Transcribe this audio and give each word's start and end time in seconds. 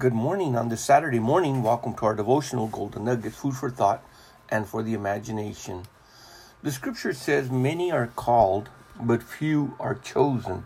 Good 0.00 0.14
morning 0.14 0.56
on 0.56 0.70
this 0.70 0.80
Saturday 0.80 1.18
morning. 1.18 1.62
Welcome 1.62 1.92
to 1.96 2.06
our 2.06 2.14
devotional 2.14 2.68
Golden 2.68 3.04
Nuggets, 3.04 3.36
food 3.36 3.54
for 3.54 3.68
thought 3.68 4.02
and 4.48 4.66
for 4.66 4.82
the 4.82 4.94
imagination. 4.94 5.82
The 6.62 6.72
scripture 6.72 7.12
says, 7.12 7.50
Many 7.50 7.92
are 7.92 8.06
called, 8.06 8.70
but 8.98 9.22
few 9.22 9.76
are 9.78 9.94
chosen. 9.94 10.64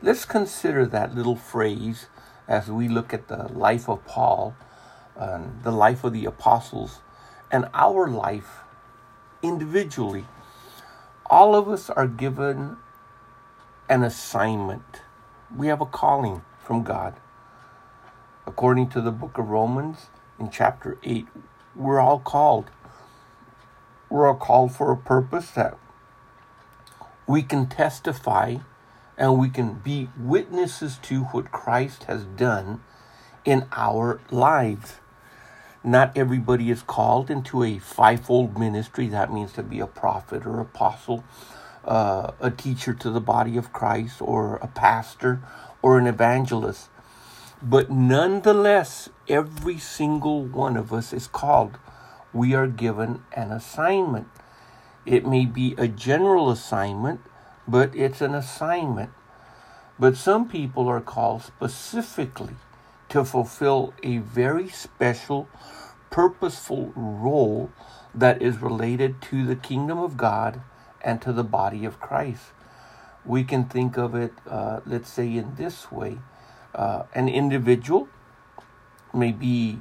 Let's 0.00 0.24
consider 0.24 0.86
that 0.86 1.14
little 1.14 1.36
phrase 1.36 2.06
as 2.48 2.70
we 2.70 2.88
look 2.88 3.12
at 3.12 3.28
the 3.28 3.52
life 3.52 3.86
of 3.86 4.06
Paul, 4.06 4.56
and 5.14 5.62
the 5.62 5.70
life 5.70 6.02
of 6.02 6.14
the 6.14 6.24
apostles, 6.24 7.00
and 7.52 7.68
our 7.74 8.08
life 8.08 8.60
individually. 9.42 10.24
All 11.26 11.54
of 11.54 11.68
us 11.68 11.90
are 11.90 12.08
given 12.08 12.78
an 13.90 14.02
assignment, 14.02 15.02
we 15.54 15.66
have 15.66 15.82
a 15.82 15.86
calling 16.00 16.40
from 16.64 16.82
God. 16.82 17.20
According 18.46 18.90
to 18.90 19.00
the 19.00 19.10
book 19.10 19.38
of 19.38 19.48
Romans 19.48 20.06
in 20.38 20.50
chapter 20.50 20.98
8, 21.02 21.26
we're 21.74 22.00
all 22.00 22.18
called. 22.18 22.70
We're 24.10 24.28
all 24.28 24.36
called 24.36 24.72
for 24.72 24.92
a 24.92 24.96
purpose 24.96 25.50
that 25.52 25.78
we 27.26 27.42
can 27.42 27.66
testify 27.66 28.56
and 29.16 29.38
we 29.38 29.48
can 29.48 29.74
be 29.74 30.10
witnesses 30.18 30.98
to 31.02 31.24
what 31.24 31.52
Christ 31.52 32.04
has 32.04 32.24
done 32.24 32.82
in 33.44 33.66
our 33.72 34.20
lives. 34.30 34.96
Not 35.82 36.16
everybody 36.16 36.70
is 36.70 36.82
called 36.82 37.30
into 37.30 37.62
a 37.62 37.78
fivefold 37.78 38.58
ministry. 38.58 39.08
That 39.08 39.32
means 39.32 39.52
to 39.52 39.62
be 39.62 39.80
a 39.80 39.86
prophet 39.86 40.46
or 40.46 40.60
apostle, 40.60 41.24
uh, 41.84 42.32
a 42.40 42.50
teacher 42.50 42.94
to 42.94 43.10
the 43.10 43.20
body 43.20 43.56
of 43.56 43.72
Christ, 43.72 44.20
or 44.20 44.56
a 44.56 44.66
pastor, 44.66 45.40
or 45.82 45.98
an 45.98 46.06
evangelist. 46.06 46.88
But 47.66 47.90
nonetheless, 47.90 49.08
every 49.26 49.78
single 49.78 50.44
one 50.44 50.76
of 50.76 50.92
us 50.92 51.14
is 51.14 51.26
called. 51.26 51.78
We 52.30 52.52
are 52.52 52.66
given 52.66 53.22
an 53.32 53.52
assignment. 53.52 54.28
It 55.06 55.26
may 55.26 55.46
be 55.46 55.74
a 55.78 55.88
general 55.88 56.50
assignment, 56.50 57.20
but 57.66 57.96
it's 57.96 58.20
an 58.20 58.34
assignment. 58.34 59.12
But 59.98 60.18
some 60.18 60.46
people 60.46 60.88
are 60.88 61.00
called 61.00 61.42
specifically 61.42 62.56
to 63.08 63.24
fulfill 63.24 63.94
a 64.02 64.18
very 64.18 64.68
special, 64.68 65.48
purposeful 66.10 66.92
role 66.94 67.72
that 68.14 68.42
is 68.42 68.58
related 68.58 69.22
to 69.22 69.46
the 69.46 69.56
kingdom 69.56 69.98
of 69.98 70.18
God 70.18 70.60
and 71.00 71.22
to 71.22 71.32
the 71.32 71.44
body 71.44 71.86
of 71.86 71.98
Christ. 71.98 72.44
We 73.24 73.42
can 73.42 73.64
think 73.64 73.96
of 73.96 74.14
it, 74.14 74.34
uh, 74.46 74.80
let's 74.84 75.08
say, 75.08 75.34
in 75.34 75.54
this 75.54 75.90
way 75.90 76.18
uh, 76.74 77.04
an 77.14 77.28
individual 77.28 78.08
may 79.12 79.32
be 79.32 79.80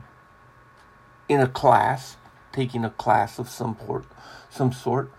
in 1.27 1.39
a 1.39 1.47
class, 1.47 2.17
taking 2.51 2.85
a 2.85 2.89
class 2.89 3.39
of 3.39 3.49
some 3.49 3.77
sort, 3.85 4.05
some 4.49 4.71
sort, 4.71 5.11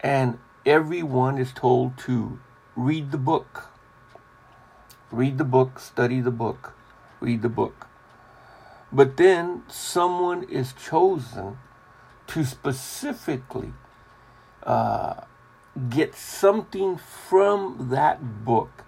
and 0.00 0.38
everyone 0.66 1.38
is 1.38 1.52
told 1.52 1.96
to 1.98 2.38
read 2.76 3.10
the 3.10 3.18
book. 3.18 3.70
Read 5.10 5.38
the 5.38 5.44
book, 5.44 5.78
study 5.78 6.20
the 6.20 6.30
book, 6.30 6.74
read 7.20 7.42
the 7.42 7.48
book. 7.48 7.86
But 8.92 9.16
then 9.16 9.62
someone 9.68 10.42
is 10.44 10.72
chosen 10.72 11.58
to 12.28 12.44
specifically 12.44 13.72
uh, 14.64 15.22
get 15.88 16.14
something 16.14 16.96
from 16.96 17.88
that 17.90 18.44
book, 18.44 18.84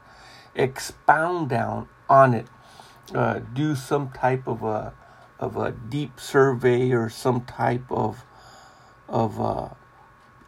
expound 0.54 1.48
down 1.48 1.88
on 2.08 2.34
it, 2.34 2.46
uh, 3.14 3.40
do 3.52 3.74
some 3.74 4.10
type 4.10 4.46
of 4.46 4.62
a 4.62 4.94
of 5.38 5.56
a 5.56 5.70
deep 5.70 6.18
survey 6.18 6.92
or 6.92 7.08
some 7.10 7.44
type 7.44 7.84
of 7.90 8.24
of 9.08 9.40
uh, 9.40 9.68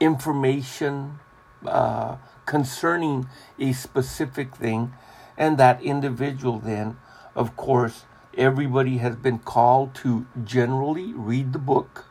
information 0.00 1.18
uh, 1.66 2.16
concerning 2.46 3.28
a 3.58 3.72
specific 3.72 4.56
thing, 4.56 4.92
and 5.36 5.58
that 5.58 5.82
individual 5.82 6.58
then, 6.58 6.96
of 7.34 7.56
course, 7.56 8.04
everybody 8.36 8.98
has 8.98 9.16
been 9.16 9.38
called 9.38 9.94
to 9.94 10.26
generally 10.44 11.12
read 11.12 11.52
the 11.52 11.58
book, 11.58 12.06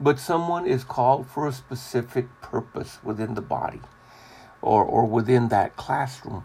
but 0.00 0.18
someone 0.18 0.66
is 0.66 0.84
called 0.84 1.26
for 1.26 1.46
a 1.46 1.52
specific 1.52 2.28
purpose 2.40 2.98
within 3.02 3.34
the 3.34 3.42
body 3.42 3.80
or, 4.62 4.84
or 4.84 5.04
within 5.04 5.48
that 5.48 5.76
classroom. 5.76 6.44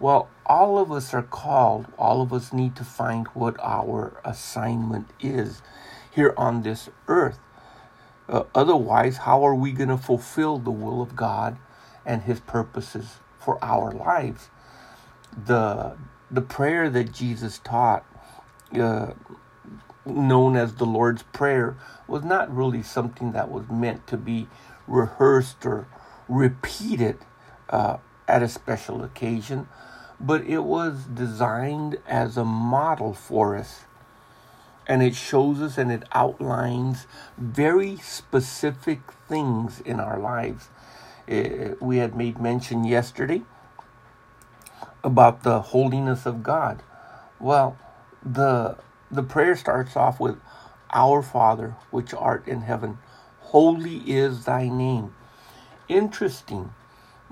Well, 0.00 0.28
all 0.44 0.78
of 0.78 0.90
us 0.90 1.14
are 1.14 1.22
called, 1.22 1.86
all 1.98 2.20
of 2.20 2.32
us 2.32 2.52
need 2.52 2.74
to 2.76 2.84
find 2.84 3.26
what 3.28 3.56
our 3.62 4.20
assignment 4.24 5.10
is 5.20 5.62
here 6.10 6.34
on 6.36 6.62
this 6.62 6.90
earth. 7.06 7.38
Uh, 8.28 8.44
otherwise, 8.54 9.18
how 9.18 9.46
are 9.46 9.54
we 9.54 9.72
going 9.72 9.88
to 9.90 9.96
fulfill 9.96 10.58
the 10.58 10.70
will 10.70 11.00
of 11.00 11.14
God 11.14 11.58
and 12.04 12.22
His 12.22 12.40
purposes 12.40 13.18
for 13.38 13.62
our 13.62 13.92
lives? 13.92 14.48
The, 15.46 15.96
the 16.30 16.40
prayer 16.42 16.90
that 16.90 17.12
Jesus 17.12 17.58
taught, 17.58 18.04
uh, 18.78 19.12
known 20.04 20.56
as 20.56 20.74
the 20.74 20.86
Lord's 20.86 21.22
Prayer, 21.22 21.76
was 22.08 22.24
not 22.24 22.54
really 22.54 22.82
something 22.82 23.32
that 23.32 23.50
was 23.50 23.68
meant 23.68 24.06
to 24.08 24.16
be 24.16 24.48
rehearsed 24.86 25.64
or 25.64 25.86
repeated 26.28 27.18
uh, 27.70 27.98
at 28.28 28.42
a 28.42 28.48
special 28.48 29.04
occasion 29.04 29.68
but 30.20 30.42
it 30.46 30.60
was 30.60 31.04
designed 31.04 31.98
as 32.06 32.36
a 32.36 32.44
model 32.44 33.12
for 33.12 33.56
us. 33.56 33.84
And 34.86 35.02
it 35.02 35.14
shows 35.14 35.60
us 35.60 35.78
and 35.78 35.90
it 35.90 36.04
outlines 36.12 37.06
very 37.38 37.96
specific 37.96 39.00
things 39.28 39.80
in 39.80 39.98
our 39.98 40.18
lives. 40.18 40.68
It, 41.26 41.52
eh, 41.52 41.74
we 41.80 41.98
had 41.98 42.14
made 42.14 42.40
mention 42.40 42.84
yesterday 42.84 43.42
about 45.02 45.42
the 45.42 45.60
holiness 45.60 46.26
of 46.26 46.42
God. 46.42 46.82
Well, 47.40 47.78
the 48.24 48.76
the 49.10 49.22
prayer 49.22 49.54
starts 49.56 49.96
off 49.96 50.18
with 50.18 50.38
our 50.92 51.22
Father 51.22 51.76
which 51.90 52.12
art 52.14 52.46
in 52.48 52.62
heaven, 52.62 52.98
holy 53.40 53.98
is 54.10 54.44
thy 54.44 54.68
name. 54.68 55.14
Interesting 55.88 56.72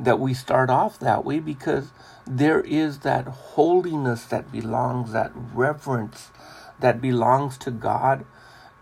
that 0.05 0.19
we 0.19 0.35
start 0.35 0.71
off 0.71 0.99
that 0.99 1.25
way 1.25 1.39
because 1.39 1.93
there 2.27 2.61
is 2.61 3.01
that 3.01 3.27
holiness 3.27 4.25
that 4.27 4.51
belongs, 4.51 5.13
that 5.13 5.33
reverence 5.35 6.31
that 6.81 7.01
belongs 7.01 7.57
to 7.59 7.71
God 7.71 8.25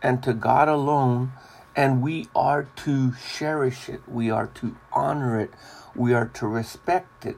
and 0.02 0.22
to 0.22 0.32
God 0.32 0.68
alone. 0.68 1.32
And 1.76 2.02
we 2.02 2.28
are 2.34 2.64
to 2.84 3.12
cherish 3.32 3.88
it, 3.88 4.02
we 4.08 4.30
are 4.30 4.48
to 4.54 4.76
honor 4.92 5.38
it, 5.38 5.50
we 5.94 6.12
are 6.12 6.26
to 6.26 6.46
respect 6.46 7.24
it. 7.24 7.36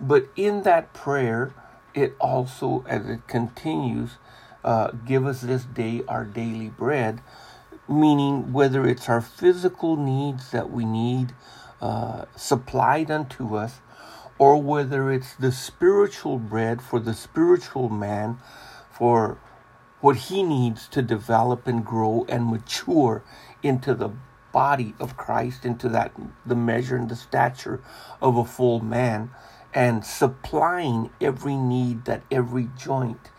But 0.00 0.28
in 0.34 0.62
that 0.62 0.94
prayer, 0.94 1.54
it 1.94 2.16
also, 2.18 2.84
as 2.88 3.08
it 3.08 3.28
continues, 3.28 4.16
uh, 4.64 4.92
give 5.06 5.26
us 5.26 5.42
this 5.42 5.64
day 5.64 6.02
our 6.08 6.24
daily 6.24 6.68
bread, 6.70 7.20
meaning 7.88 8.52
whether 8.52 8.86
it's 8.86 9.08
our 9.08 9.20
physical 9.20 9.96
needs 9.96 10.50
that 10.50 10.70
we 10.70 10.84
need 10.84 11.34
uh, 11.82 12.24
supplied 12.36 13.10
unto 13.10 13.56
us, 13.56 13.80
or 14.38 14.62
whether 14.62 15.10
it's 15.10 15.34
the 15.34 15.52
spiritual 15.52 16.38
bread 16.38 16.80
for 16.80 17.00
the 17.00 17.12
spiritual 17.12 17.88
man, 17.88 18.38
for 18.90 19.36
what 20.00 20.16
he 20.16 20.42
needs 20.44 20.86
to 20.88 21.02
develop 21.02 21.66
and 21.66 21.84
grow 21.84 22.24
and 22.28 22.46
mature 22.46 23.22
into 23.62 23.94
the 23.94 24.10
body 24.52 24.94
of 25.00 25.16
Christ, 25.16 25.64
into 25.64 25.88
that 25.88 26.12
the 26.46 26.54
measure 26.54 26.96
and 26.96 27.08
the 27.08 27.16
stature 27.16 27.80
of 28.20 28.36
a 28.36 28.44
full 28.44 28.80
man, 28.80 29.30
and 29.74 30.04
supplying 30.04 31.10
every 31.20 31.56
need 31.56 32.04
that 32.04 32.22
every 32.30 32.68
joint 32.78 33.30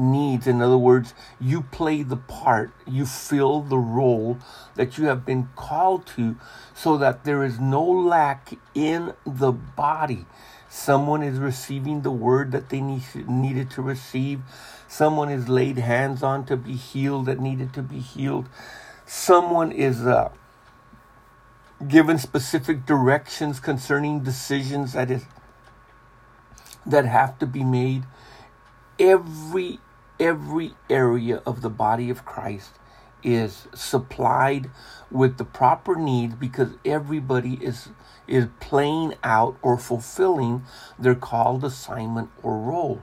needs. 0.00 0.46
In 0.46 0.62
other 0.62 0.78
words, 0.78 1.14
you 1.40 1.62
play 1.62 2.02
the 2.02 2.16
part, 2.16 2.72
you 2.86 3.06
fill 3.06 3.60
the 3.60 3.78
role 3.78 4.38
that 4.74 4.98
you 4.98 5.06
have 5.06 5.24
been 5.24 5.48
called 5.54 6.06
to 6.16 6.36
so 6.74 6.96
that 6.96 7.24
there 7.24 7.44
is 7.44 7.60
no 7.60 7.84
lack 7.84 8.54
in 8.74 9.14
the 9.26 9.52
body. 9.52 10.26
Someone 10.68 11.22
is 11.22 11.38
receiving 11.38 12.02
the 12.02 12.10
word 12.10 12.52
that 12.52 12.68
they 12.68 12.80
need, 12.80 13.02
needed 13.28 13.70
to 13.72 13.82
receive. 13.82 14.40
Someone 14.88 15.28
is 15.28 15.48
laid 15.48 15.78
hands 15.78 16.22
on 16.22 16.46
to 16.46 16.56
be 16.56 16.74
healed 16.74 17.26
that 17.26 17.40
needed 17.40 17.74
to 17.74 17.82
be 17.82 17.98
healed. 17.98 18.48
Someone 19.04 19.72
is 19.72 20.06
uh, 20.06 20.30
given 21.86 22.18
specific 22.18 22.86
directions 22.86 23.60
concerning 23.60 24.20
decisions 24.20 24.92
that 24.92 25.10
is 25.10 25.24
that 26.86 27.04
have 27.04 27.38
to 27.38 27.46
be 27.46 27.64
made. 27.64 28.04
Every 28.98 29.80
every 30.20 30.74
area 30.90 31.42
of 31.46 31.62
the 31.62 31.70
body 31.70 32.10
of 32.10 32.24
Christ 32.24 32.72
is 33.22 33.66
supplied 33.74 34.70
with 35.10 35.38
the 35.38 35.44
proper 35.44 35.96
needs 35.96 36.34
because 36.34 36.70
everybody 36.84 37.54
is 37.54 37.88
is 38.28 38.46
playing 38.60 39.14
out 39.24 39.56
or 39.60 39.76
fulfilling 39.76 40.62
their 40.98 41.16
called 41.16 41.64
assignment 41.64 42.30
or 42.42 42.58
role. 42.58 43.02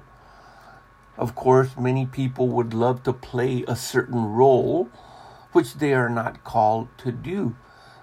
Of 1.18 1.36
course, 1.36 1.76
many 1.78 2.06
people 2.06 2.48
would 2.50 2.74
love 2.74 3.04
to 3.04 3.12
play 3.12 3.66
a 3.68 3.76
certain 3.76 4.24
role, 4.26 4.90
which 5.52 5.76
they 5.76 5.94
are 5.94 6.10
not 6.10 6.44
called 6.44 6.88
to 7.00 7.12
do. 7.12 7.56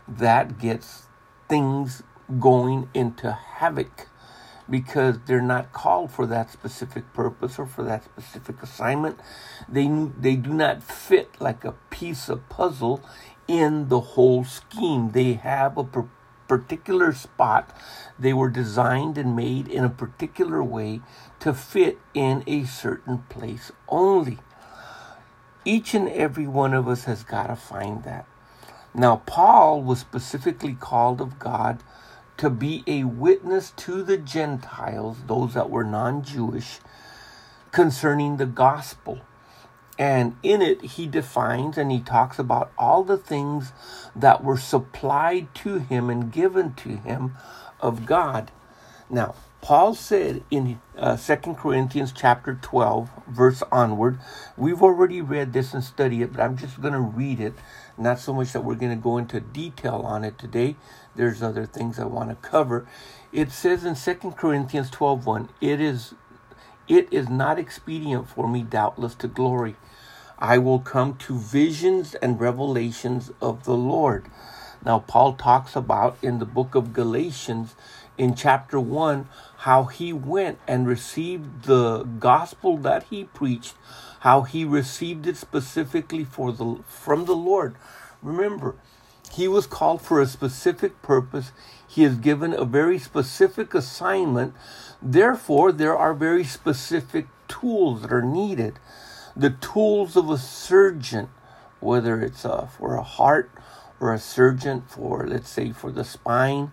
That 0.06 0.58
gets 0.58 1.06
things 1.48 2.02
going 2.38 2.90
into 2.92 3.32
havoc 3.32 4.08
because 4.68 5.18
they're 5.26 5.42
not 5.42 5.72
called 5.72 6.10
for 6.10 6.26
that 6.26 6.50
specific 6.50 7.12
purpose 7.12 7.58
or 7.58 7.66
for 7.66 7.82
that 7.84 8.04
specific 8.04 8.62
assignment. 8.62 9.20
They, 9.68 9.88
they 10.18 10.36
do 10.36 10.52
not 10.54 10.82
fit 10.82 11.40
like 11.40 11.64
a 11.64 11.74
piece 11.90 12.28
of 12.28 12.48
puzzle 12.48 13.02
in 13.46 13.88
the 13.88 14.00
whole 14.00 14.44
scheme. 14.44 15.10
They 15.10 15.34
have 15.34 15.76
a 15.76 15.84
particular 16.48 17.12
spot. 17.12 17.76
They 18.18 18.32
were 18.32 18.50
designed 18.50 19.18
and 19.18 19.36
made 19.36 19.68
in 19.68 19.84
a 19.84 19.90
particular 19.90 20.62
way 20.62 21.00
to 21.40 21.52
fit 21.52 21.98
in 22.14 22.42
a 22.46 22.64
certain 22.64 23.18
place 23.28 23.70
only. 23.88 24.38
Each 25.64 25.94
and 25.94 26.08
every 26.08 26.46
one 26.46 26.74
of 26.74 26.88
us 26.88 27.04
has 27.04 27.22
got 27.22 27.46
to 27.46 27.56
find 27.56 28.04
that. 28.04 28.26
Now, 28.94 29.22
Paul 29.26 29.82
was 29.82 29.98
specifically 29.98 30.74
called 30.74 31.20
of 31.20 31.38
God 31.38 31.82
to 32.36 32.50
be 32.50 32.82
a 32.86 33.04
witness 33.04 33.72
to 33.76 34.02
the 34.02 34.16
Gentiles, 34.16 35.18
those 35.26 35.54
that 35.54 35.70
were 35.70 35.84
non 35.84 36.22
Jewish, 36.22 36.78
concerning 37.72 38.36
the 38.36 38.46
gospel. 38.46 39.20
And 39.98 40.36
in 40.42 40.60
it, 40.60 40.82
he 40.82 41.06
defines 41.06 41.78
and 41.78 41.92
he 41.92 42.00
talks 42.00 42.38
about 42.38 42.72
all 42.76 43.04
the 43.04 43.16
things 43.16 43.72
that 44.16 44.42
were 44.42 44.56
supplied 44.56 45.54
to 45.56 45.78
him 45.78 46.10
and 46.10 46.32
given 46.32 46.74
to 46.74 46.96
him 46.96 47.36
of 47.80 48.04
God. 48.06 48.50
Now, 49.08 49.36
Paul 49.60 49.94
said 49.94 50.42
in 50.50 50.78
uh, 50.98 51.16
2 51.16 51.54
Corinthians 51.54 52.12
chapter 52.12 52.58
12, 52.60 53.08
verse 53.28 53.62
onward, 53.72 54.18
we've 54.58 54.82
already 54.82 55.22
read 55.22 55.54
this 55.54 55.72
and 55.72 55.82
studied 55.82 56.22
it, 56.22 56.32
but 56.32 56.42
I'm 56.42 56.58
just 56.58 56.82
going 56.82 56.92
to 56.92 57.00
read 57.00 57.40
it. 57.40 57.54
Not 57.96 58.18
so 58.18 58.34
much 58.34 58.52
that 58.52 58.62
we're 58.62 58.74
going 58.74 58.94
to 58.94 59.02
go 59.02 59.16
into 59.16 59.40
detail 59.40 60.02
on 60.04 60.22
it 60.22 60.38
today. 60.38 60.76
There's 61.16 61.42
other 61.42 61.66
things 61.66 61.98
I 61.98 62.04
want 62.04 62.30
to 62.30 62.48
cover. 62.48 62.86
It 63.32 63.50
says 63.52 63.84
in 63.84 63.94
2 63.94 64.32
Corinthians 64.32 64.90
12, 64.90 65.48
it 65.60 65.80
is 65.80 66.14
it 66.86 67.10
is 67.10 67.28
not 67.30 67.58
expedient 67.58 68.28
for 68.28 68.46
me, 68.46 68.62
doubtless, 68.62 69.14
to 69.16 69.28
glory. 69.28 69.76
I 70.38 70.58
will 70.58 70.80
come 70.80 71.16
to 71.18 71.38
visions 71.38 72.14
and 72.16 72.38
revelations 72.38 73.30
of 73.40 73.64
the 73.64 73.76
Lord. 73.76 74.26
Now, 74.84 74.98
Paul 74.98 75.32
talks 75.32 75.74
about 75.74 76.18
in 76.20 76.40
the 76.40 76.44
book 76.44 76.74
of 76.74 76.92
Galatians, 76.92 77.74
in 78.18 78.34
chapter 78.34 78.78
1, 78.78 79.26
how 79.58 79.84
he 79.84 80.12
went 80.12 80.58
and 80.68 80.86
received 80.86 81.64
the 81.64 82.02
gospel 82.02 82.76
that 82.78 83.04
he 83.04 83.24
preached, 83.24 83.74
how 84.20 84.42
he 84.42 84.64
received 84.64 85.26
it 85.26 85.38
specifically 85.38 86.24
for 86.24 86.52
the, 86.52 86.80
from 86.86 87.24
the 87.24 87.34
Lord. 87.34 87.76
Remember, 88.22 88.74
he 89.34 89.48
was 89.48 89.66
called 89.66 90.02
for 90.02 90.20
a 90.20 90.26
specific 90.26 91.00
purpose. 91.02 91.52
He 91.86 92.04
is 92.04 92.16
given 92.16 92.52
a 92.52 92.64
very 92.64 92.98
specific 92.98 93.74
assignment 93.74 94.54
Therefore, 95.06 95.70
there 95.70 95.98
are 95.98 96.14
very 96.14 96.44
specific 96.44 97.26
tools 97.46 98.00
that 98.00 98.12
are 98.12 98.22
needed. 98.22 98.78
The 99.36 99.50
tools 99.50 100.16
of 100.16 100.30
a 100.30 100.38
surgeon, 100.38 101.28
whether 101.80 102.22
it's 102.22 102.46
uh, 102.46 102.66
for 102.66 102.94
a 102.94 103.02
heart 103.02 103.50
or 104.00 104.14
a 104.14 104.18
surgeon 104.18 104.84
for, 104.88 105.26
let's 105.26 105.50
say, 105.50 105.72
for 105.72 105.90
the 105.90 106.04
spine 106.04 106.72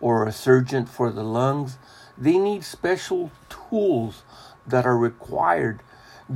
or 0.00 0.26
a 0.26 0.32
surgeon 0.32 0.86
for 0.86 1.12
the 1.12 1.22
lungs, 1.22 1.78
they 2.16 2.36
need 2.36 2.64
special 2.64 3.30
tools 3.48 4.24
that 4.66 4.84
are 4.84 4.98
required, 4.98 5.80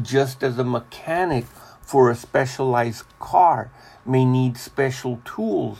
just 0.00 0.44
as 0.44 0.56
a 0.58 0.64
mechanic 0.64 1.46
for 1.80 2.08
a 2.08 2.14
specialized 2.14 3.04
car 3.18 3.72
may 4.04 4.24
need 4.24 4.56
special 4.56 5.20
tools. 5.24 5.78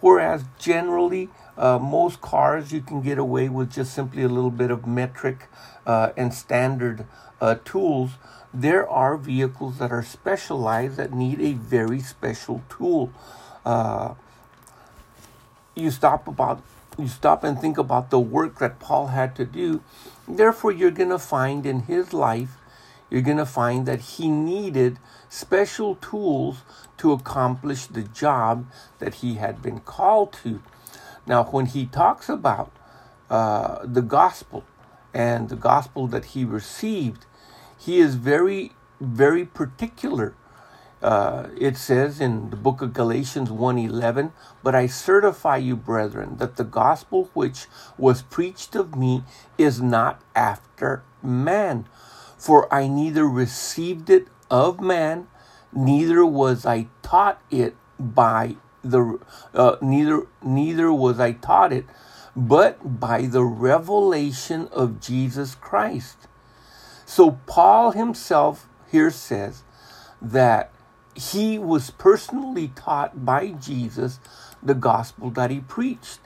Whereas 0.00 0.44
generally, 0.58 1.28
uh, 1.56 1.78
most 1.78 2.20
cars 2.20 2.72
you 2.72 2.80
can 2.80 3.02
get 3.02 3.18
away 3.18 3.48
with 3.48 3.70
just 3.70 3.92
simply 3.92 4.22
a 4.22 4.28
little 4.28 4.50
bit 4.50 4.70
of 4.70 4.86
metric 4.86 5.48
uh, 5.86 6.10
and 6.16 6.32
standard 6.32 7.04
uh, 7.40 7.56
tools. 7.64 8.12
There 8.52 8.88
are 8.88 9.16
vehicles 9.16 9.78
that 9.78 9.92
are 9.92 10.02
specialized 10.02 10.96
that 10.96 11.12
need 11.12 11.40
a 11.40 11.52
very 11.52 12.00
special 12.00 12.62
tool. 12.70 13.12
Uh, 13.64 14.14
you 15.74 15.90
stop 15.90 16.26
about 16.26 16.62
you 16.98 17.08
stop 17.08 17.44
and 17.44 17.58
think 17.58 17.78
about 17.78 18.10
the 18.10 18.18
work 18.18 18.58
that 18.58 18.78
Paul 18.78 19.08
had 19.08 19.34
to 19.36 19.44
do. 19.44 19.82
Therefore, 20.28 20.72
you're 20.72 20.90
going 20.90 21.10
to 21.10 21.18
find 21.18 21.64
in 21.64 21.80
his 21.80 22.12
life, 22.12 22.56
you're 23.10 23.22
going 23.22 23.36
to 23.36 23.46
find 23.46 23.86
that 23.86 24.00
he 24.00 24.28
needed 24.28 24.98
special 25.28 25.96
tools 25.96 26.62
to 26.98 27.12
accomplish 27.12 27.86
the 27.86 28.02
job 28.02 28.66
that 28.98 29.14
he 29.16 29.34
had 29.34 29.60
been 29.60 29.80
called 29.80 30.32
to. 30.44 30.62
Now, 31.26 31.44
when 31.44 31.66
he 31.66 31.86
talks 31.86 32.28
about 32.28 32.72
uh, 33.28 33.80
the 33.84 34.02
gospel 34.02 34.64
and 35.12 35.48
the 35.48 35.56
gospel 35.56 36.06
that 36.08 36.26
he 36.26 36.44
received, 36.44 37.26
he 37.78 37.98
is 37.98 38.14
very, 38.14 38.72
very 39.00 39.44
particular. 39.44 40.34
Uh, 41.02 41.48
it 41.58 41.76
says 41.76 42.20
in 42.20 42.50
the 42.50 42.56
book 42.56 42.82
of 42.82 42.92
Galatians 42.92 43.48
1:11, 43.48 44.32
"But 44.62 44.74
I 44.74 44.86
certify 44.86 45.56
you, 45.56 45.74
brethren, 45.74 46.36
that 46.36 46.56
the 46.56 46.64
gospel 46.64 47.30
which 47.32 47.68
was 47.96 48.20
preached 48.20 48.76
of 48.76 48.94
me 48.94 49.24
is 49.56 49.80
not 49.80 50.20
after 50.34 51.02
man, 51.22 51.86
for 52.40 52.72
I 52.72 52.88
neither 52.88 53.28
received 53.28 54.08
it 54.08 54.28
of 54.50 54.80
man, 54.80 55.28
neither 55.74 56.24
was 56.24 56.64
I 56.64 56.86
taught 57.02 57.38
it 57.50 57.76
by 57.98 58.56
the 58.82 59.18
uh, 59.52 59.76
neither 59.82 60.26
neither 60.42 60.90
was 60.90 61.20
I 61.20 61.32
taught 61.32 61.70
it, 61.70 61.84
but 62.34 62.98
by 62.98 63.26
the 63.26 63.44
revelation 63.44 64.68
of 64.72 65.00
Jesus 65.00 65.54
Christ. 65.54 66.28
So 67.04 67.32
Paul 67.44 67.90
himself 67.90 68.66
here 68.90 69.10
says 69.10 69.62
that 70.22 70.72
he 71.14 71.58
was 71.58 71.90
personally 71.90 72.72
taught 72.74 73.26
by 73.26 73.48
Jesus 73.48 74.18
the 74.62 74.74
gospel 74.74 75.28
that 75.32 75.50
he 75.50 75.60
preached. 75.60 76.20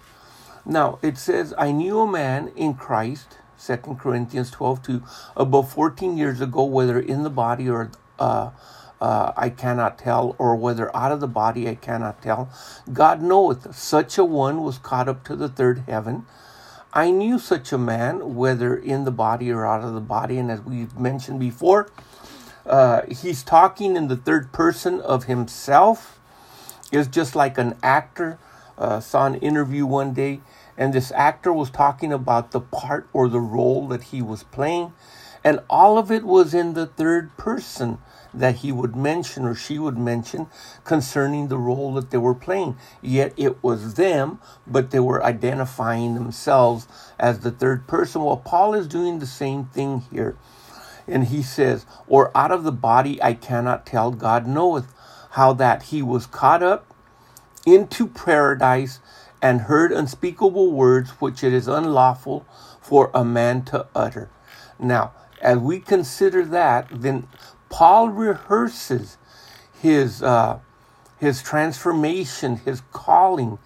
Now 0.65 1.01
it 1.03 1.19
says, 1.19 1.53
I 1.59 1.73
knew 1.73 1.99
a 1.99 2.11
man 2.11 2.53
in 2.55 2.75
Christ, 2.75 3.39
2 3.67 3.77
Corinthians 3.99 4.51
12 4.51 4.83
2, 4.83 5.03
about 5.37 5.71
14 5.71 6.17
years 6.17 6.41
ago, 6.41 6.65
whether 6.65 6.99
in 6.99 7.23
the 7.23 7.31
body 7.31 7.69
or 7.69 7.91
uh, 8.19 8.51
uh, 9.01 9.33
I 9.37 9.51
cannot 9.51 9.99
tell, 9.99 10.35
or 10.39 10.57
whether 10.57 10.95
out 10.97 11.13
of 11.13 11.21
the 11.21 11.29
body 11.29 11.69
I 11.69 11.75
cannot 11.75 12.23
tell. 12.23 12.49
God 12.93 13.21
knoweth, 13.21 13.75
such 13.75 14.17
a 14.19 14.25
one 14.25 14.63
was 14.63 14.79
caught 14.79 15.09
up 15.09 15.25
to 15.25 15.37
the 15.37 15.49
third 15.49 15.85
heaven. 15.87 16.27
I 16.93 17.11
knew 17.11 17.39
such 17.39 17.73
a 17.73 17.79
man, 17.79 18.35
whether 18.35 18.77
in 18.77 19.05
the 19.05 19.11
body 19.11 19.51
or 19.51 19.67
out 19.67 19.83
of 19.83 19.95
the 19.95 20.01
body, 20.01 20.39
and 20.39 20.51
as 20.51 20.61
we've 20.61 20.97
mentioned 20.99 21.41
before, 21.41 21.91
uh, 22.65 23.03
he's 23.09 23.43
talking 23.43 23.97
in 23.97 24.09
the 24.09 24.17
third 24.17 24.53
person 24.53 25.01
of 25.01 25.25
himself. 25.25 26.19
Is 26.93 27.09
just 27.09 27.35
like 27.35 27.59
an 27.59 27.77
actor. 27.83 28.39
Uh, 28.79 29.01
saw 29.01 29.27
an 29.27 29.35
interview 29.37 29.85
one 29.85 30.15
day, 30.15 30.41
and 30.77 30.93
this 30.93 31.13
actor 31.13 31.53
was 31.53 31.71
talking 31.71 32.13
about 32.13 32.51
the 32.51 32.61
part 32.61 33.09
or 33.13 33.29
the 33.29 33.41
role 33.41 33.89
that 33.89 34.05
he 34.05 34.23
was 34.23 34.43
playing, 34.45 34.93
and 35.43 35.61
all 35.69 35.99
of 35.99 36.11
it 36.11 36.25
was 36.25 36.55
in 36.55 36.75
the 36.75 36.87
third 36.87 37.37
person 37.37 37.99
that 38.33 38.57
he 38.57 38.73
would 38.73 38.97
mention 38.97 39.45
or 39.45 39.55
she 39.55 39.79
would 39.79 39.97
mention 39.97 40.49
concerning 40.83 41.49
the 41.49 41.59
role 41.59 41.95
that 41.95 42.11
they 42.11 42.19
were 42.19 42.35
playing. 42.35 42.77
Yet 43.01 43.33
it 43.37 43.63
was 43.63 43.95
them, 43.95 44.41
but 44.67 44.91
they 44.91 45.01
were 45.01 45.23
identifying 45.23 46.15
themselves 46.15 46.89
as 47.19 47.41
the 47.41 47.51
third 47.51 47.87
person. 47.87 48.25
Well, 48.25 48.39
Paul 48.39 48.75
is 48.75 48.89
doing 48.89 49.19
the 49.19 49.27
same 49.27 49.67
thing 49.67 50.03
here. 50.11 50.37
And 51.07 51.27
he 51.27 51.43
says, 51.43 51.87
Or 52.09 52.37
out 52.37 52.51
of 52.51 52.65
the 52.65 52.73
body 52.73 53.23
I 53.23 53.35
cannot 53.35 53.87
tell, 53.87 54.11
God 54.11 54.47
knoweth 54.47 54.93
how 55.33 55.53
that 55.55 55.85
he 55.85 56.03
was 56.03 56.27
caught 56.27 56.63
up 56.63 56.93
into 57.67 58.07
paradise 58.07 59.01
and 59.45 59.61
heard 59.61 59.93
unspeakable 59.93 60.73
words 60.73 61.11
which 61.21 61.45
it 61.45 61.53
is 61.53 61.69
unlawful 61.69 62.47
for 62.81 63.11
a 63.13 63.23
man 63.23 63.63
to 63.63 63.87
utter. 63.95 64.31
Now, 64.79 65.13
as 65.43 65.59
we 65.59 65.81
consider 65.81 66.47
that, 66.47 66.89
then 66.91 67.29
Paul 67.69 68.09
rehearses 68.09 69.19
his 69.83 70.23
uh, 70.23 70.61
his 71.19 71.43
transformation, 71.43 72.57
his 72.57 72.81
calling, 72.91 73.59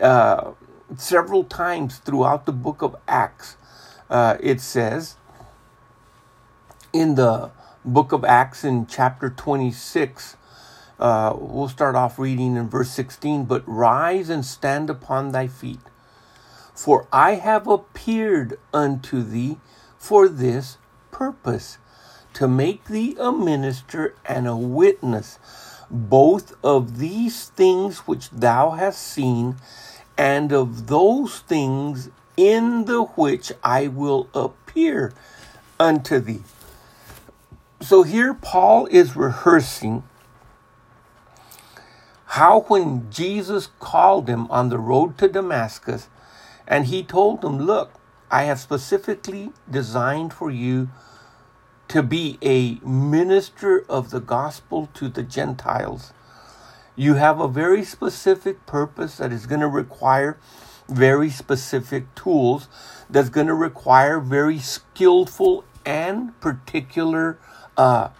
uh, 0.00 0.50
several 0.96 1.44
times 1.44 1.98
throughout 1.98 2.44
the 2.44 2.52
book 2.52 2.82
of 2.82 2.96
Acts. 3.06 3.56
Uh, 4.10 4.36
it 4.40 4.60
says 4.60 5.14
in 6.92 7.14
the 7.14 7.52
book 7.84 8.10
of 8.10 8.24
Acts 8.24 8.64
in 8.64 8.84
chapter 8.84 9.30
26, 9.30 10.36
uh, 11.00 11.34
we'll 11.36 11.68
start 11.68 11.96
off 11.96 12.18
reading 12.18 12.56
in 12.56 12.68
verse 12.68 12.90
16, 12.90 13.44
but 13.44 13.64
rise 13.66 14.30
and 14.30 14.44
stand 14.44 14.88
upon 14.88 15.32
thy 15.32 15.48
feet, 15.48 15.80
for 16.74 17.08
I 17.12 17.32
have 17.36 17.66
appeared 17.66 18.58
unto 18.72 19.22
thee 19.22 19.58
for 19.98 20.28
this 20.28 20.76
purpose 21.10 21.78
to 22.34 22.46
make 22.46 22.84
thee 22.84 23.16
a 23.18 23.32
minister 23.32 24.14
and 24.24 24.46
a 24.46 24.56
witness 24.56 25.38
both 25.90 26.54
of 26.62 26.98
these 26.98 27.48
things 27.48 28.00
which 28.00 28.30
thou 28.30 28.70
hast 28.70 29.02
seen 29.02 29.56
and 30.16 30.52
of 30.52 30.86
those 30.86 31.40
things 31.40 32.10
in 32.36 32.84
the 32.84 33.02
which 33.02 33.52
I 33.64 33.88
will 33.88 34.28
appear 34.32 35.12
unto 35.78 36.20
thee. 36.20 36.42
So 37.80 38.02
here 38.02 38.34
Paul 38.34 38.86
is 38.86 39.16
rehearsing 39.16 40.04
how 42.30 42.60
when 42.68 43.10
Jesus 43.10 43.68
called 43.80 44.28
him 44.28 44.48
on 44.52 44.68
the 44.68 44.78
road 44.78 45.18
to 45.18 45.28
Damascus 45.28 46.08
and 46.68 46.86
he 46.86 47.02
told 47.02 47.44
him, 47.44 47.58
Look, 47.58 47.90
I 48.30 48.44
have 48.44 48.60
specifically 48.60 49.50
designed 49.68 50.32
for 50.32 50.50
you 50.50 50.90
to 51.88 52.04
be 52.04 52.38
a 52.40 52.78
minister 52.86 53.84
of 53.88 54.10
the 54.10 54.20
gospel 54.20 54.88
to 54.94 55.08
the 55.08 55.24
Gentiles. 55.24 56.12
You 56.94 57.14
have 57.14 57.40
a 57.40 57.48
very 57.48 57.84
specific 57.84 58.64
purpose 58.64 59.16
that 59.16 59.32
is 59.32 59.46
going 59.46 59.60
to 59.60 59.68
require 59.68 60.38
very 60.88 61.30
specific 61.30 62.14
tools, 62.14 62.68
that's 63.10 63.28
going 63.28 63.48
to 63.48 63.54
require 63.54 64.20
very 64.20 64.60
skillful 64.60 65.64
and 65.84 66.38
particular 66.40 67.38
uh, 67.76 68.10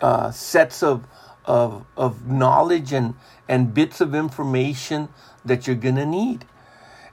uh, 0.00 0.32
sets 0.32 0.82
of, 0.82 1.06
of, 1.44 1.84
of 1.96 2.26
knowledge 2.26 2.92
and, 2.92 3.14
and 3.48 3.74
bits 3.74 4.00
of 4.00 4.14
information 4.14 5.08
that 5.44 5.66
you're 5.66 5.76
going 5.76 5.96
to 5.96 6.06
need. 6.06 6.44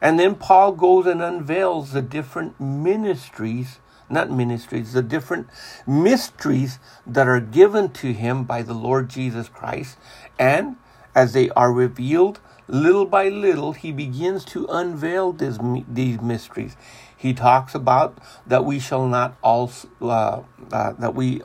And 0.01 0.19
then 0.19 0.35
Paul 0.35 0.73
goes 0.73 1.05
and 1.05 1.21
unveils 1.21 1.91
the 1.91 2.01
different 2.01 2.59
ministries, 2.59 3.79
not 4.09 4.31
ministries, 4.31 4.93
the 4.93 5.01
different 5.01 5.47
mysteries 5.85 6.79
that 7.05 7.27
are 7.27 7.41
given 7.41 7.91
to 7.93 8.13
him 8.13 8.43
by 8.43 8.61
the 8.61 8.73
Lord 8.73 9.09
Jesus 9.09 9.49
Christ. 9.49 9.97
And 10.37 10.77
as 11.13 11.33
they 11.33 11.49
are 11.49 11.73
revealed, 11.73 12.39
little 12.67 13.05
by 13.05 13.27
little, 13.27 13.73
he 13.73 13.91
begins 13.91 14.45
to 14.45 14.67
unveil 14.67 15.33
this, 15.33 15.59
these 15.87 16.21
mysteries. 16.21 16.77
He 17.17 17.33
talks 17.33 17.75
about 17.75 18.17
that 18.47 18.63
we 18.63 18.79
shall 18.79 19.05
not 19.05 19.37
all, 19.41 19.69
uh, 20.01 20.43
uh, 20.71 20.93
that 20.93 21.13
we, 21.13 21.41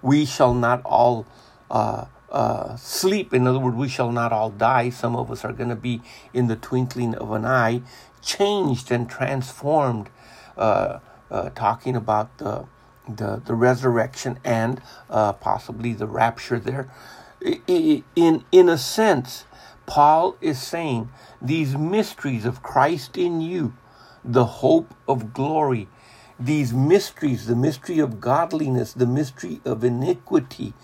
we 0.00 0.24
shall 0.24 0.54
not 0.54 0.80
all 0.84 1.26
uh, 1.70 2.06
uh, 2.30 2.76
sleep. 2.76 3.34
In 3.34 3.46
other 3.46 3.58
words, 3.58 3.76
we 3.76 3.88
shall 3.88 4.12
not 4.12 4.32
all 4.32 4.50
die. 4.50 4.90
Some 4.90 5.16
of 5.16 5.30
us 5.30 5.44
are 5.44 5.52
going 5.52 5.70
to 5.70 5.76
be 5.76 6.02
in 6.32 6.48
the 6.48 6.56
twinkling 6.56 7.14
of 7.14 7.32
an 7.32 7.44
eye, 7.44 7.82
changed 8.22 8.90
and 8.90 9.08
transformed. 9.08 10.10
Uh, 10.56 11.00
uh, 11.30 11.50
talking 11.50 11.96
about 11.96 12.38
the, 12.38 12.64
the 13.08 13.40
the 13.44 13.54
resurrection 13.54 14.38
and 14.44 14.80
uh, 15.10 15.32
possibly 15.34 15.92
the 15.92 16.06
rapture. 16.06 16.58
There, 16.58 16.88
in 17.66 18.44
in 18.50 18.68
a 18.68 18.78
sense, 18.78 19.44
Paul 19.86 20.36
is 20.40 20.60
saying 20.60 21.10
these 21.40 21.76
mysteries 21.76 22.44
of 22.44 22.62
Christ 22.62 23.16
in 23.16 23.40
you, 23.40 23.74
the 24.24 24.44
hope 24.46 24.94
of 25.06 25.32
glory, 25.32 25.88
these 26.38 26.72
mysteries, 26.72 27.46
the 27.46 27.56
mystery 27.56 27.98
of 27.98 28.20
godliness, 28.20 28.92
the 28.92 29.06
mystery 29.06 29.60
of 29.64 29.84
iniquity, 29.84 30.74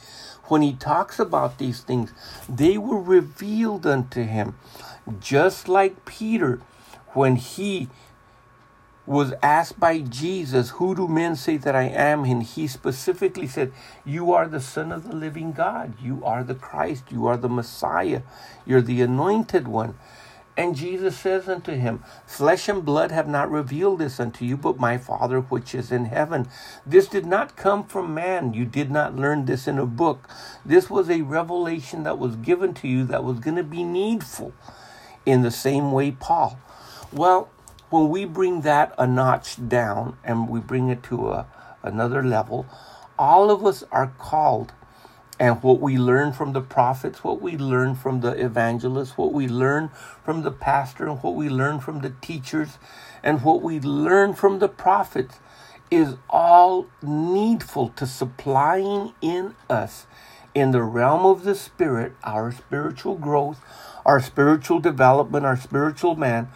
when 0.46 0.62
he 0.62 0.74
talks 0.74 1.18
about 1.18 1.58
these 1.58 1.80
things, 1.80 2.12
they 2.48 2.78
were 2.78 3.00
revealed 3.00 3.86
unto 3.86 4.22
him. 4.24 4.56
Just 5.20 5.68
like 5.68 6.04
Peter, 6.04 6.60
when 7.14 7.36
he 7.36 7.88
was 9.06 9.34
asked 9.42 9.78
by 9.78 10.00
Jesus, 10.00 10.70
Who 10.70 10.94
do 10.94 11.08
men 11.08 11.36
say 11.36 11.56
that 11.58 11.74
I 11.74 11.84
am? 11.84 12.24
And 12.24 12.42
he 12.42 12.66
specifically 12.66 13.46
said, 13.46 13.72
You 14.04 14.32
are 14.32 14.48
the 14.48 14.60
Son 14.60 14.92
of 14.92 15.08
the 15.08 15.14
living 15.16 15.52
God. 15.52 15.94
You 16.02 16.24
are 16.24 16.42
the 16.42 16.54
Christ. 16.54 17.04
You 17.10 17.26
are 17.26 17.36
the 17.36 17.48
Messiah. 17.48 18.22
You're 18.66 18.82
the 18.82 19.02
anointed 19.02 19.68
one. 19.68 19.94
And 20.56 20.76
Jesus 20.76 21.18
says 21.18 21.48
unto 21.48 21.72
him, 21.72 22.04
Flesh 22.26 22.68
and 22.68 22.84
blood 22.84 23.10
have 23.10 23.26
not 23.26 23.50
revealed 23.50 23.98
this 23.98 24.20
unto 24.20 24.44
you, 24.44 24.56
but 24.56 24.78
my 24.78 24.98
Father 24.98 25.40
which 25.40 25.74
is 25.74 25.90
in 25.90 26.04
heaven. 26.04 26.48
This 26.86 27.08
did 27.08 27.26
not 27.26 27.56
come 27.56 27.84
from 27.84 28.14
man. 28.14 28.54
You 28.54 28.64
did 28.64 28.90
not 28.90 29.16
learn 29.16 29.46
this 29.46 29.66
in 29.66 29.78
a 29.78 29.86
book. 29.86 30.28
This 30.64 30.88
was 30.88 31.10
a 31.10 31.22
revelation 31.22 32.04
that 32.04 32.18
was 32.18 32.36
given 32.36 32.72
to 32.74 32.88
you 32.88 33.04
that 33.06 33.24
was 33.24 33.40
going 33.40 33.56
to 33.56 33.64
be 33.64 33.82
needful 33.82 34.52
in 35.26 35.42
the 35.42 35.50
same 35.50 35.90
way 35.90 36.12
Paul. 36.12 36.58
Well, 37.12 37.48
when 37.90 38.08
we 38.08 38.24
bring 38.24 38.60
that 38.60 38.94
a 38.96 39.06
notch 39.06 39.68
down 39.68 40.16
and 40.22 40.48
we 40.48 40.60
bring 40.60 40.88
it 40.88 41.02
to 41.04 41.30
a, 41.30 41.46
another 41.82 42.22
level, 42.22 42.66
all 43.18 43.50
of 43.50 43.64
us 43.64 43.82
are 43.90 44.12
called 44.18 44.72
and 45.38 45.62
what 45.62 45.80
we 45.80 45.98
learn 45.98 46.32
from 46.32 46.52
the 46.52 46.60
prophets, 46.60 47.24
what 47.24 47.42
we 47.42 47.56
learn 47.56 47.94
from 47.94 48.20
the 48.20 48.30
evangelists, 48.32 49.18
what 49.18 49.32
we 49.32 49.48
learn 49.48 49.90
from 50.24 50.42
the 50.42 50.52
pastor, 50.52 51.08
and 51.08 51.22
what 51.22 51.34
we 51.34 51.48
learn 51.48 51.80
from 51.80 52.00
the 52.00 52.14
teachers, 52.20 52.78
and 53.22 53.42
what 53.42 53.60
we 53.60 53.80
learn 53.80 54.32
from 54.34 54.60
the 54.60 54.68
prophets 54.68 55.40
is 55.90 56.14
all 56.30 56.86
needful 57.02 57.88
to 57.90 58.06
supplying 58.06 59.12
in 59.20 59.54
us, 59.68 60.06
in 60.54 60.70
the 60.70 60.82
realm 60.82 61.26
of 61.26 61.42
the 61.42 61.54
Spirit, 61.54 62.12
our 62.22 62.52
spiritual 62.52 63.16
growth, 63.16 63.60
our 64.06 64.20
spiritual 64.20 64.78
development, 64.78 65.44
our 65.44 65.56
spiritual 65.56 66.14
man. 66.14 66.48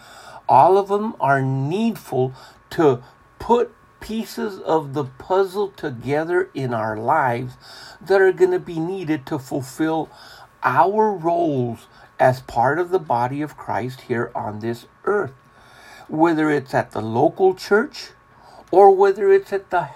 All 0.47 0.77
of 0.77 0.87
them 0.87 1.15
are 1.19 1.41
needful 1.41 2.33
to 2.71 3.03
put 3.39 3.73
pieces 3.99 4.59
of 4.59 4.93
the 4.93 5.05
puzzle 5.05 5.69
together 5.69 6.49
in 6.53 6.73
our 6.73 6.97
lives 6.97 7.53
that 8.01 8.21
are 8.21 8.31
going 8.31 8.51
to 8.51 8.59
be 8.59 8.79
needed 8.79 9.25
to 9.25 9.39
fulfill 9.39 10.09
our 10.63 11.11
roles 11.11 11.87
as 12.19 12.41
part 12.41 12.79
of 12.79 12.89
the 12.89 12.99
body 12.99 13.41
of 13.41 13.57
Christ 13.57 14.01
here 14.01 14.31
on 14.35 14.59
this 14.59 14.85
earth. 15.05 15.33
Whether 16.07 16.49
it's 16.49 16.73
at 16.73 16.91
the 16.91 17.01
local 17.01 17.53
church 17.53 18.09
or 18.71 18.95
whether 18.95 19.31
it's 19.31 19.53
at 19.53 19.69
the 19.69 19.89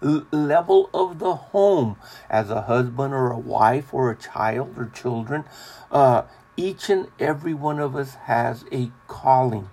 level 0.00 0.90
of 0.94 1.18
the 1.18 1.34
home 1.34 1.96
as 2.30 2.50
a 2.50 2.62
husband 2.62 3.12
or 3.12 3.30
a 3.30 3.38
wife 3.38 3.92
or 3.92 4.10
a 4.10 4.16
child 4.16 4.74
or 4.76 4.86
children, 4.86 5.44
uh, 5.90 6.22
each 6.56 6.90
and 6.90 7.08
every 7.18 7.54
one 7.54 7.78
of 7.78 7.94
us 7.94 8.14
has 8.24 8.64
a 8.72 8.90
calling. 9.06 9.68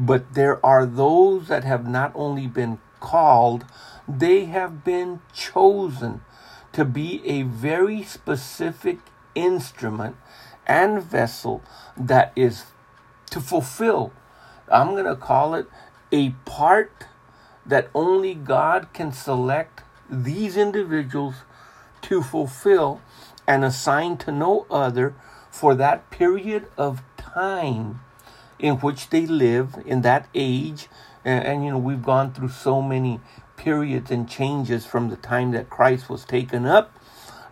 But 0.00 0.32
there 0.32 0.64
are 0.64 0.86
those 0.86 1.48
that 1.48 1.64
have 1.64 1.86
not 1.86 2.12
only 2.14 2.46
been 2.46 2.78
called, 3.00 3.66
they 4.08 4.46
have 4.46 4.82
been 4.82 5.20
chosen 5.34 6.22
to 6.72 6.86
be 6.86 7.20
a 7.26 7.42
very 7.42 8.02
specific 8.02 9.00
instrument 9.34 10.16
and 10.66 11.02
vessel 11.02 11.62
that 11.98 12.32
is 12.34 12.64
to 13.28 13.40
fulfill, 13.42 14.14
I'm 14.72 14.92
going 14.92 15.04
to 15.04 15.16
call 15.16 15.54
it 15.54 15.66
a 16.10 16.30
part 16.46 17.04
that 17.66 17.90
only 17.94 18.34
God 18.34 18.94
can 18.94 19.12
select 19.12 19.82
these 20.08 20.56
individuals 20.56 21.34
to 22.02 22.22
fulfill 22.22 23.02
and 23.46 23.66
assign 23.66 24.16
to 24.16 24.32
no 24.32 24.64
other 24.70 25.14
for 25.50 25.74
that 25.74 26.10
period 26.10 26.68
of 26.78 27.02
time 27.18 28.00
in 28.60 28.76
which 28.76 29.10
they 29.10 29.26
live 29.26 29.76
in 29.86 30.02
that 30.02 30.28
age 30.34 30.88
and, 31.24 31.44
and, 31.44 31.64
you 31.64 31.70
know 31.70 31.78
we've 31.78 32.02
gone 32.02 32.32
through 32.32 32.48
so 32.48 32.80
many 32.80 33.20
periods 33.56 34.10
and 34.10 34.28
changes 34.28 34.86
from 34.86 35.10
the 35.10 35.16
time 35.16 35.50
that 35.50 35.68
Christ 35.68 36.08
was 36.08 36.24
taken 36.24 36.64
up 36.64 36.94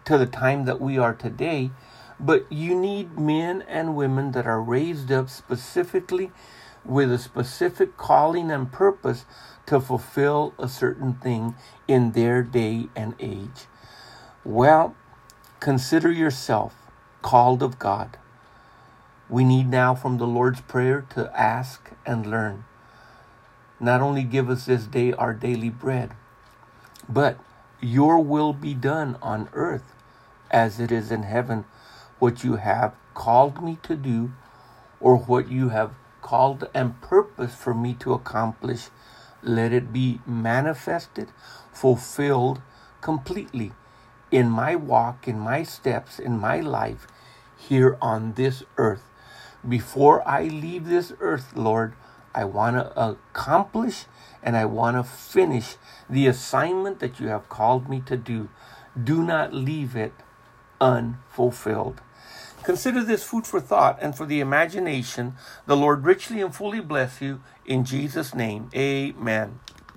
to 0.06 0.16
the 0.16 0.26
time 0.26 0.64
that 0.64 0.80
we 0.80 0.96
are 0.96 1.14
today. 1.14 1.70
But 2.18 2.50
you 2.50 2.74
need 2.74 3.18
men 3.18 3.62
and 3.68 3.94
women 3.94 4.32
that 4.32 4.46
are 4.46 4.60
raised 4.60 5.12
up 5.12 5.28
specifically 5.28 6.32
with 6.84 7.12
a 7.12 7.18
specific 7.18 7.96
calling 7.98 8.50
and 8.50 8.72
purpose 8.72 9.26
to 9.66 9.78
fulfill 9.80 10.54
a 10.58 10.68
certain 10.68 11.14
thing 11.14 11.54
in 11.86 12.12
their 12.12 12.42
day 12.42 12.88
and 12.96 13.14
age. 13.20 13.66
Well, 14.44 14.96
consider 15.60 16.10
yourself 16.10 16.74
called 17.20 17.62
of 17.62 17.78
God. 17.78 18.16
We 19.30 19.44
need 19.44 19.68
now 19.68 19.94
from 19.94 20.16
the 20.16 20.26
Lord's 20.26 20.62
Prayer 20.62 21.04
to 21.10 21.30
ask 21.38 21.90
and 22.06 22.24
learn. 22.24 22.64
Not 23.78 24.00
only 24.00 24.22
give 24.22 24.48
us 24.48 24.64
this 24.64 24.86
day 24.86 25.12
our 25.12 25.34
daily 25.34 25.68
bread, 25.68 26.12
but 27.06 27.38
your 27.78 28.18
will 28.20 28.54
be 28.54 28.72
done 28.72 29.18
on 29.20 29.50
earth 29.52 29.92
as 30.50 30.80
it 30.80 30.90
is 30.90 31.12
in 31.12 31.24
heaven. 31.24 31.66
What 32.18 32.42
you 32.42 32.56
have 32.56 32.94
called 33.12 33.62
me 33.62 33.78
to 33.82 33.96
do, 33.96 34.32
or 34.98 35.18
what 35.18 35.50
you 35.50 35.68
have 35.68 35.92
called 36.22 36.66
and 36.72 36.98
purpose 37.02 37.54
for 37.54 37.74
me 37.74 37.92
to 38.00 38.14
accomplish, 38.14 38.88
let 39.42 39.74
it 39.74 39.92
be 39.92 40.20
manifested, 40.26 41.28
fulfilled 41.70 42.62
completely 43.02 43.72
in 44.30 44.48
my 44.48 44.74
walk, 44.74 45.28
in 45.28 45.38
my 45.38 45.62
steps, 45.62 46.18
in 46.18 46.38
my 46.38 46.60
life 46.60 47.06
here 47.58 47.98
on 48.00 48.32
this 48.32 48.62
earth. 48.78 49.04
Before 49.66 50.26
I 50.26 50.44
leave 50.44 50.86
this 50.86 51.12
earth, 51.20 51.56
Lord, 51.56 51.94
I 52.34 52.44
want 52.44 52.76
to 52.76 53.00
accomplish 53.00 54.04
and 54.42 54.56
I 54.56 54.64
want 54.64 54.96
to 54.96 55.02
finish 55.02 55.76
the 56.08 56.26
assignment 56.26 57.00
that 57.00 57.18
you 57.18 57.28
have 57.28 57.48
called 57.48 57.88
me 57.88 58.00
to 58.06 58.16
do. 58.16 58.48
Do 59.02 59.22
not 59.22 59.52
leave 59.52 59.96
it 59.96 60.12
unfulfilled. 60.80 62.00
Consider 62.62 63.02
this 63.02 63.24
food 63.24 63.46
for 63.46 63.60
thought 63.60 63.98
and 64.00 64.16
for 64.16 64.26
the 64.26 64.40
imagination. 64.40 65.34
The 65.66 65.76
Lord 65.76 66.04
richly 66.04 66.40
and 66.40 66.54
fully 66.54 66.80
bless 66.80 67.20
you. 67.20 67.40
In 67.64 67.84
Jesus' 67.84 68.34
name, 68.34 68.70
amen. 68.74 69.60